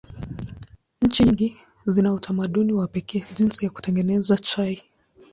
[1.01, 4.83] Nchi nyingi zina utamaduni wa pekee jinsi ya kutengeneza chai.